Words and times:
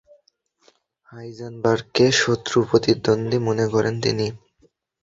হাইজেনবার্গকে 1.11 2.05
শত্রু-প্রতিদ্বন্দ্বী 2.21 3.37
মনে 3.47 3.65
করেন 3.73 3.95
তিনি। 4.01 4.27